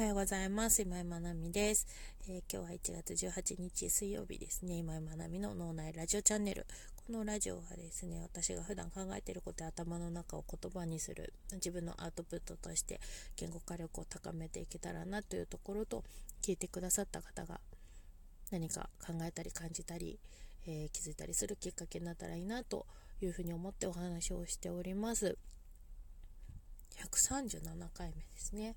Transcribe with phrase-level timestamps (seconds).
[0.00, 0.80] はようございます。
[0.80, 1.86] 今井まなみです、
[2.26, 4.76] えー、今日は1月18日水曜日ですね。
[4.76, 6.66] 今井まなみの脳内ラジオチャンネル。
[7.06, 12.98] このラジオはですね、私が普段考えていることや頭の中を言葉にする自分のアウトプットとして
[13.36, 16.02] 言語化力を高めていけたらなというところと
[16.42, 17.60] 聞いてくださった方が
[18.50, 20.18] 何か考えたり感じたり、
[20.66, 22.86] えー、気づいたりするきっかけになったらいいなと
[23.20, 25.36] いうふうに思ってお話をしております。
[26.96, 28.76] 137回目ですね。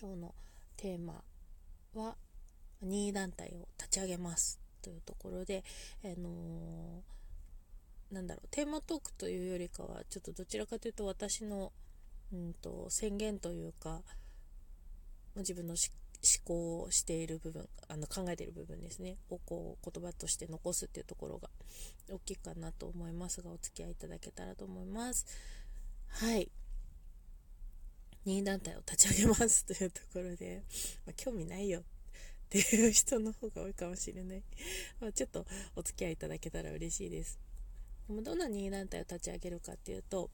[0.00, 0.34] 今日の
[0.76, 1.22] テーマ
[1.94, 2.16] は
[2.82, 5.64] 任意団体を立ち上げますというところで、
[6.04, 11.72] あのー、なんだろうテーマトークというよりかはちょっとどちらかというと私の、
[12.32, 14.02] うんと、宣言というか
[15.36, 15.78] 自分の思
[16.44, 19.16] 考をしている部分あの考えている部分ですね。
[19.28, 21.48] をこう言葉として残すっていうところが
[22.10, 25.26] 大きいかなと思いますがお付き合いいただけたらと思います。
[26.08, 26.50] はい。
[28.26, 30.64] 任意団体を立ち上げますというところで、
[31.06, 31.80] まあ、興味ないよ
[32.46, 34.42] っていう人の方が多いかもしれない。
[35.00, 35.46] まあ、ちょっと
[35.76, 37.38] お付き合いいただけたら嬉しいです。
[38.08, 40.30] でもどんな任意団体を立ち上げるかっていうと、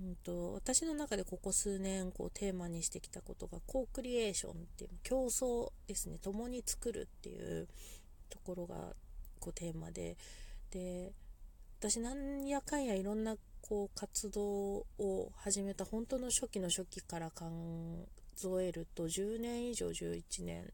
[0.00, 7.68] うんと、私の中でここ数年こうテーマにしてきたことがコークリエーションっていう競争ですね共に作るっていう
[8.30, 8.94] ところが
[9.38, 10.16] こうテーマで
[10.70, 11.12] で
[11.78, 20.72] 私なんやかんやいろんなこう活動を始めた本当の初期の初期から数えると10年以上11年。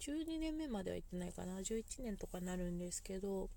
[0.00, 1.58] 12年目までは行ってないかな。
[1.58, 3.50] 11年とかなるんですけど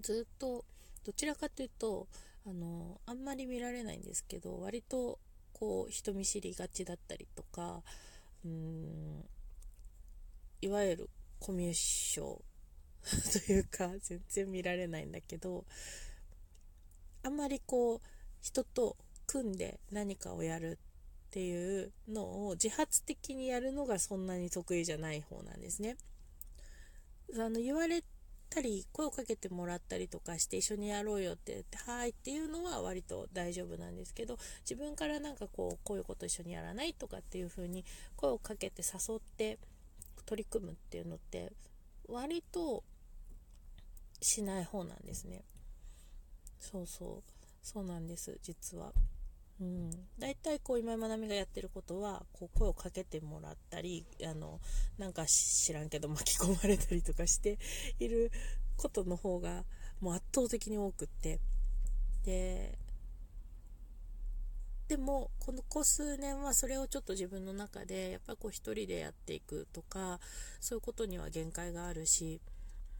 [0.00, 0.64] ずっと
[1.04, 2.06] どちらかというと
[2.46, 5.18] あのあんまり見られないんですけど割と
[5.52, 7.82] こう人見知りがちだったりとか
[8.44, 9.24] うーん
[10.62, 12.38] いわゆるコミュ障
[13.46, 15.64] というか全然見られないんだけど
[17.22, 18.00] あんまりこう
[18.40, 20.78] 人と組んで何かをやる
[21.28, 25.96] っていうのを自発的にやるのがそんなに得意じゃない方なんですね。
[27.34, 28.02] あの言われ
[28.48, 37.84] たり声をかけてもらったりとかして一緒にやろうよって言って「はい」っていうのは割と大丈夫なんですけど自分からなんかこうこういうこと一緒にやらないとかっていう風に
[38.16, 39.60] 声をかけて誘って
[40.26, 41.52] 取り組むっていうのって
[42.08, 42.82] 割と
[44.20, 45.44] しない方なんですね。
[46.60, 47.32] そうそう。
[47.62, 48.92] そうなんです実は。
[49.60, 54.58] うん、大体こう今井まなみがやってることはこう声をかけてもらったりあの
[54.96, 57.58] なんか知らんけど巻き込まれたりとかして
[57.98, 58.32] いる
[58.78, 59.64] ことの方が
[60.00, 61.40] もう圧倒的に多くって。
[62.24, 62.78] で
[64.88, 70.18] でもこのこ数年はそれをちょっと自分の中でやっぱこう一人でやっていくとか
[70.58, 72.40] そういうことには限界があるし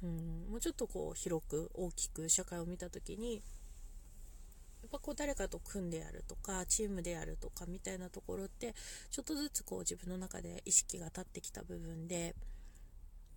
[0.02, 8.74] うん、もうちょっとこう広く大きく社会を見た時にやっぱこう誰かと組んでやるとかチームでやるとかみたいなところって
[9.10, 12.34] ちょっとずつこう自分の中で意識が立ってきた部分で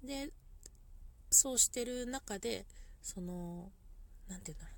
[0.03, 0.29] で
[1.29, 2.65] そうしてる中で
[3.01, 3.71] その
[4.29, 4.73] 何て言うんだろ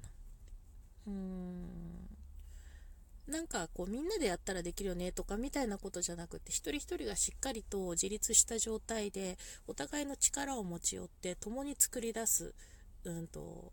[1.07, 1.13] うな。
[1.13, 2.14] うーん。
[3.27, 9.37] なんかこうみんなでやったらできるよねとかみたいなことじゃなくて一人一人がしっかりと自立した状態で
[9.67, 12.53] お互いの力を持ち寄って共に作り出す、
[13.03, 13.71] うんと、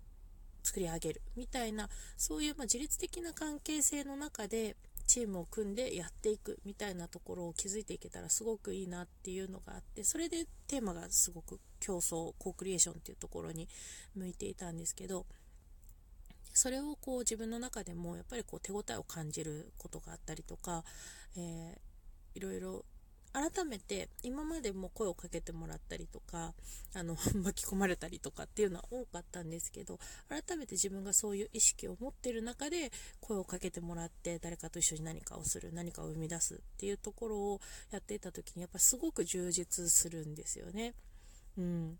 [0.62, 4.76] 作り上げるみたいなそういうま自律的な関係性の中で
[5.06, 13.68] チームを組んでやっていくみたいなところを築いていけたらすごくいいなっていうのがあってそれでテーマがすごく競争コークリエーションっていうところに
[14.14, 15.26] 向いていたんですけど
[16.52, 20.84] それをこう自分の中でもやっぱりこう手応えを感じることがあったりとか、
[21.36, 22.84] えー、いろいろ
[23.32, 26.52] 改めて今までも声をかけてもらったりとか
[26.94, 29.98] あの 巻き込まれたりとかっていうのは多かったんですけど
[30.28, 37.60] 改めて自分がそういう意識を持ってる中で声をかけてもらって誰かと一緒に何かをする何かを生み出すっていうところを
[37.90, 40.94] やっていた時にやっぱすごく充実するんですよね。
[41.56, 41.98] うん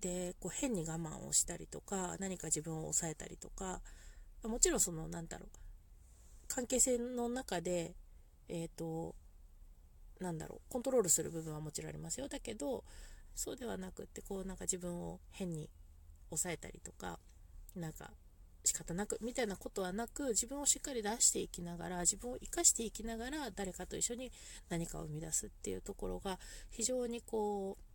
[0.00, 3.80] でこう変に我慢をしたりとか何か自分を抑えたりとか
[4.42, 5.48] もちろんそのなんだろう
[6.48, 7.94] 関係性の中で
[8.48, 9.14] えっ、ー、と
[10.20, 12.28] なんだろうコントロールする部分はもちろんありますよ。
[12.28, 12.84] だけど
[13.34, 15.70] そうではなくってこうなんか自分を変に
[16.28, 17.18] 抑えたりとか
[17.74, 18.10] なんか
[18.64, 24.30] 仕方なくみたいなことはなく自分をしっかり出していきながら自分を生かしていきながら誰かと一緒に
[24.68, 26.38] 何かを生み出すっていうところが
[26.70, 27.89] 非常にこう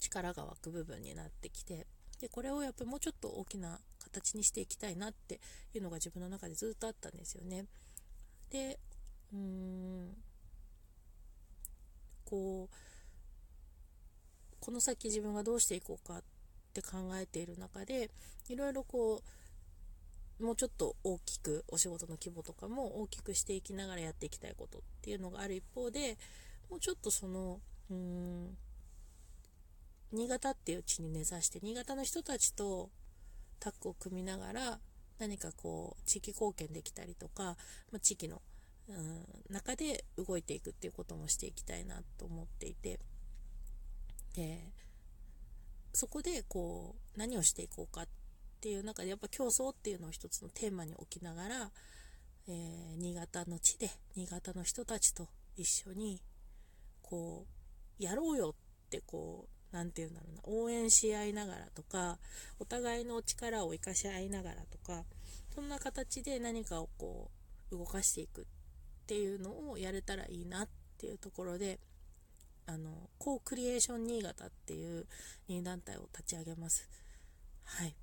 [0.00, 1.86] 力が湧く部分になってきて
[2.20, 5.40] でこれをやっぱりもうちょっと大きな形にしていきたいなって
[5.74, 7.66] いうのが自分の中でずっとあったんですよね。
[8.50, 8.78] で
[9.32, 10.16] うーん
[12.24, 12.74] こう
[14.60, 16.22] この先自分がどうしていこうかっ
[16.74, 18.10] て考えている中で
[18.48, 19.22] いろいろこ
[20.38, 26.16] うもうちょっと大きくお仕事の規模とかも大きくしていきながらやっていきたいことっていうのがある一方で
[26.70, 27.60] もうちょっとその
[27.90, 28.56] うーん
[30.12, 32.90] 新潟っていう地に根ざして新潟の人たちと
[33.60, 34.78] タッグを組みながら
[35.18, 37.56] 何かこう地域貢献できたりとか、
[37.92, 38.40] まあ、地域の、
[38.88, 42.98] うん、中で動いていくっていうこともしていきたいなと思っていて。
[44.34, 44.72] で
[45.92, 48.08] そこでこう何をしていこうかっ
[48.60, 51.70] ていう中でやっぱ競争っていうのを一つのテーマに置きながら、
[52.48, 56.22] えー、新潟の地で新潟の人たちと一緒に
[57.02, 57.46] こ
[57.98, 60.42] うやろうよってこう何て言うんだろうな。
[60.44, 62.18] 応援し合いながらとか
[62.58, 65.04] お互いの力を生かし合いながらとか
[65.54, 67.30] そんな形で何かをこ
[67.72, 68.44] う動かしていくっ
[69.06, 70.68] ていうのをやれたらいいなっ
[70.98, 71.78] ていうところで
[72.66, 75.06] あのコークリエーション新潟っていう
[75.48, 76.88] 任団体を立ち上げます。
[77.64, 77.94] はい。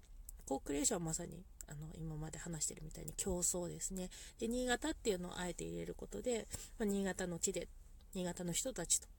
[0.46, 4.10] コークリエーションはまさにあの今まで話してるみたいに競争ですね。
[4.40, 6.48] で新潟っていうのをあえて入れることで、
[6.80, 7.68] まあ、新潟の地で
[8.14, 9.10] 新潟の人たちとっ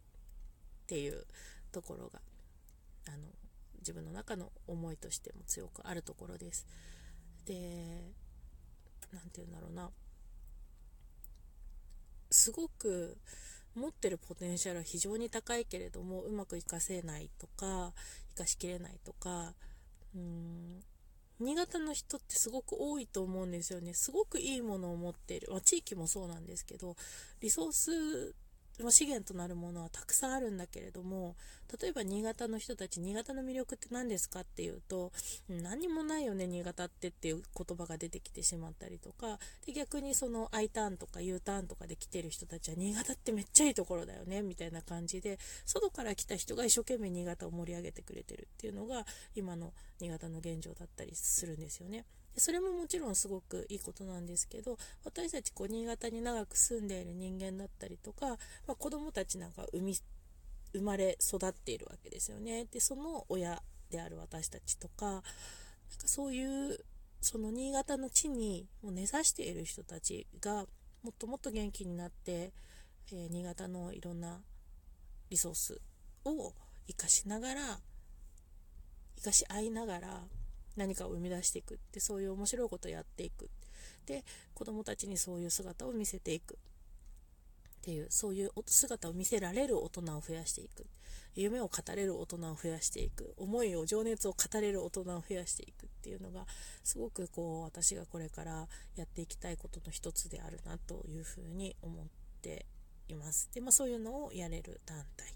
[0.87, 1.27] ていう
[1.71, 2.21] ところが
[3.08, 3.28] あの
[3.78, 6.66] 自分の中の思いとしても強くあるところです。
[7.46, 8.12] で
[9.12, 9.90] 何て言うんだろうな。
[12.31, 13.16] すごく
[13.75, 17.94] 持ってるポテンシャルは非常に高いけれどもうまく活かせないとか
[18.37, 19.54] 活かしきれないとか
[20.14, 20.81] うん
[21.40, 23.94] 新潟の人ってすごく多いと思うんですよね。
[23.94, 26.96] すごくいいものを持ってる、まあ、地域もそうなんですけど
[27.40, 28.34] リソース
[28.90, 31.36] 資源となるものはたくさんあるんだけれども
[31.80, 35.12] 例えば新潟の人たち新潟の魅力って何ですかっていうと
[35.48, 49.04] 何もないよね新潟ってっていう言葉が出てきてしまったりとかで逆にその I ターンとか U ターンとかで来てる人たちは新潟ってめっちゃいいところだよねみたいな感じで外から来た人が一生懸命新潟を盛り上げてくれてるっていうのが
[49.34, 52.04] 今の新潟の現状だったりするんですよね。
[52.36, 58.36] それももちろんすごくいいことなんですけど私たちこう新潟に長く住んでいる人間だったりとか、ま
[58.72, 59.96] あ、子供たちなんか生み
[60.72, 62.66] 生まれ育っているわけですよね。
[62.66, 65.25] でその親である私たちとかなんか
[66.06, 66.84] そういう
[67.20, 70.66] その新潟の地にもう根ざしている人たちが
[71.02, 72.52] もっともっと元気になって、
[73.12, 74.40] えー、新潟のいろんな
[75.30, 75.80] リソース
[76.25, 76.52] を
[76.86, 77.80] 生かしながら
[79.16, 80.22] 生かし合いながら
[80.78, 83.50] 何かを生み出していくってそういう面白いことをやっていく。
[84.06, 86.56] で子供たちにそういう姿を見せていく。
[87.78, 90.86] っていうそういう姿を見せられる大人を増やしていく。
[91.34, 93.34] 夢を語れる大人を増やしていく。
[93.36, 96.46] 思いを情熱を語れる大人を増やしていくっていうのが
[96.84, 102.06] すごくこう私がこれからやっていきたいことの一つであるなというふうに思っ
[102.42, 102.66] て
[103.08, 103.50] います。
[103.52, 105.32] で、まあ、そういうのをやれる団体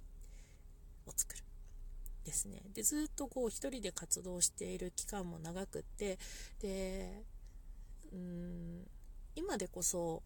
[1.06, 1.51] を作る。
[2.24, 2.62] ですね。
[2.74, 6.18] でずっとこう一人で活動している期間も長くって
[6.60, 7.22] で
[8.12, 8.86] うん
[9.34, 10.22] 今でこそ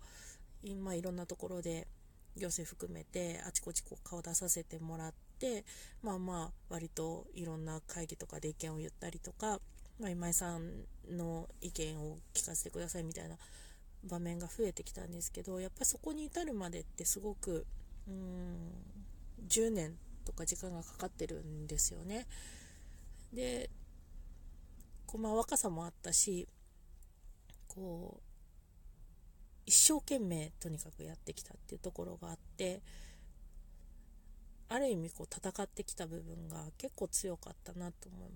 [0.62, 1.87] 今いろんなところで
[2.37, 5.64] 行政含めてあちこちこう顔出させてもらって
[6.02, 9.60] まあまあ割といろんな会議とかで意見を言ったりとか、
[9.99, 13.37] まあ、今井さんの意見を聞かせてくださいみたいな
[14.04, 17.66] 場面が増えてきたんですけどやっぱりそこに至るまでってすごく
[18.06, 18.72] うーん
[19.49, 19.96] 10年
[20.26, 22.26] とか時間がかかってるんですよね。
[23.32, 23.70] で
[25.06, 26.49] こう、まあ、若さもあったし
[27.69, 28.23] こう
[29.64, 32.83] 一生懸命とにかくやってきたっていうところがあって
[34.68, 38.30] ある意味こう戦ってきた部分が結構強かったなと思う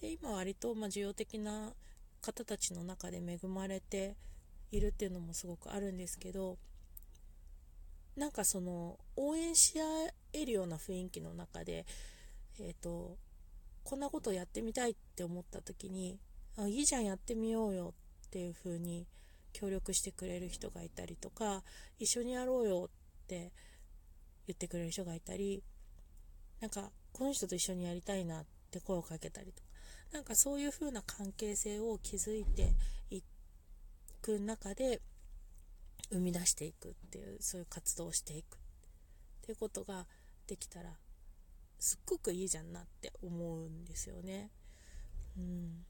[0.00, 1.72] で今割とま需要的な
[2.20, 4.16] 方たちの中で恵まれて
[4.72, 6.58] いるっていうのもすごくあるんですけど
[8.16, 9.84] なんかその応援し合
[10.32, 11.84] えるような雰囲気の中で、
[12.58, 13.18] えーと、
[13.84, 16.18] こんなことやってみたいって思った時に
[16.56, 17.94] あいいじゃんやってみようよ
[18.26, 19.06] っていう風に
[19.52, 21.62] 協力してくれる人がいたりとか
[21.98, 23.52] 一緒にやろうよって
[24.46, 25.62] 言ってくれる人がいたり
[26.60, 29.68] なんかこの人と一緒にやりたいなって声をかけたりとか
[30.12, 32.74] なんかそういう風な関係性を築いて
[33.10, 33.22] い
[34.22, 35.00] く中で
[36.10, 38.58] 生み出していくっていうそういう活動をしていくっ
[39.42, 40.06] ていうことが
[40.46, 40.90] できたら
[41.78, 44.50] すっごくいいじゃんなって思うんですよね。
[45.36, 45.84] うん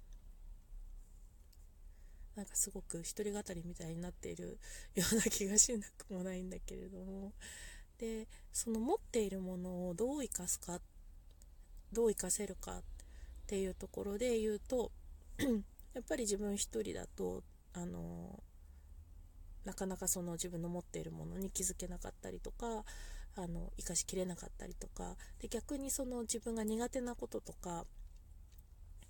[2.35, 4.59] なんかすごく一人語りみたいになっている
[4.95, 7.33] ような気がしなくもないんだけれども
[7.97, 10.81] でその持っているものをどう生かすか
[11.93, 12.83] どう生かせるかっ
[13.47, 14.93] ていうところで言うと
[15.95, 17.43] やっぱり自分一人だと
[17.73, 18.43] あの
[19.67, 22.85] なかなかその自分の持っているものに気づけなかったりとか
[23.37, 27.85] あの生かしきれなかったりとかで逆にその自分が苦手なこととか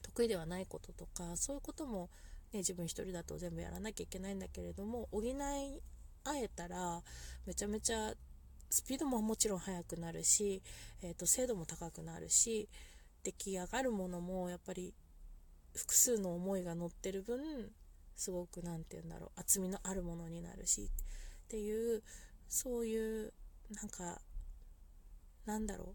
[0.02, 2.10] 得意ではないこととかそういうことも
[2.52, 7.02] ね、自分一人だと全部やらなきゃいけないんだけれども補い合えたら
[7.46, 8.12] めちゃめちゃ
[8.70, 10.62] スピードももちろん速くなるし、
[11.02, 12.68] えーと、精度も高くなるし
[13.22, 14.94] 出来上がるものもやっぱり
[15.74, 17.70] 複数の思いが乗ってる分
[18.16, 20.90] すごく何て言うんだろう厚みのあるものになるし
[21.46, 22.02] っていう
[22.48, 23.32] そういう
[23.70, 24.20] なんか
[25.44, 25.94] なんだろ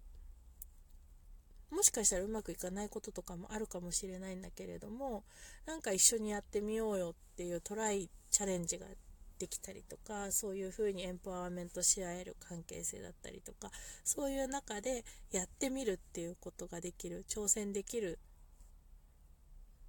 [1.72, 1.76] う。
[1.76, 5.24] もしかしたらうまくいかないこととかもあるかもしれないんだけれども
[5.66, 8.86] なんか一緒にやってみようよっていうトライチャレンジが
[9.40, 13.72] できたりとかそういう風にエンパワーメントし合える関係性だったりとか
[14.04, 18.20] そういう中でやってみるっていうことができる挑戦できる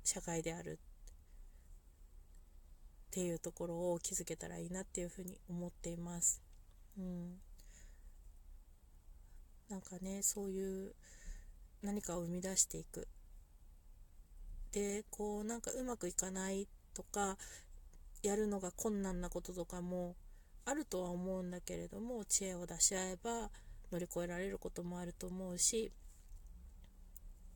[0.04, 0.78] 社会である。
[3.12, 6.40] っていうところを気づけたらいいなっていうふうに思っています。
[6.96, 7.34] うん、
[9.68, 10.94] なんかねそういう
[11.82, 13.06] 何かを生み出していく
[14.72, 17.36] でこうなんかうまくいかないとか
[18.22, 20.16] やるのが困難なこととかも
[20.64, 23.50] あるとは思うんだけれども知恵を出し合えば
[23.90, 25.92] 乗り越えられることもあると思うし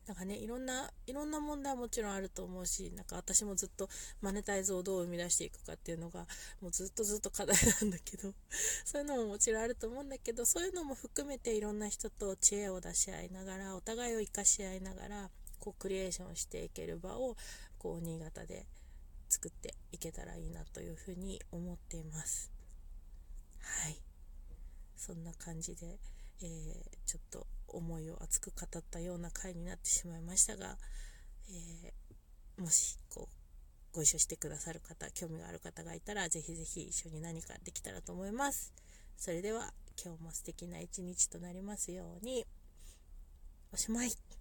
[0.06, 3.88] なんかねいろんないろんな問題はもちろんあると思うしなんか私もずっと
[4.20, 6.26] マネタイズをどう生み出していくかっていうのが
[6.60, 8.32] もうずっとずっと課題なんだけど
[8.84, 17.36] そういうのももちろんあると思うんだけどそういうのも含めていろんな人と知恵を出し合いながらお互いを生かし合いながらこうクリエーションしていける場を
[17.78, 18.66] こう新潟で
[19.28, 22.50] 作っていけたらいいなというふうに思っています。
[23.60, 24.00] はい。
[24.96, 25.98] そんな感じで、
[26.42, 30.76] えー、ちょっと思いを熱く語ったような回になってしまいましたが、
[31.48, 33.28] えー、もしこ
[33.92, 38.72] うご一緒してくださる方興味がある方がいたらぜひぜひ一緒に何かできたらと思います。
[39.16, 42.46] それでは今日も素敵な一日となりますように。
[43.72, 44.35] おしまい。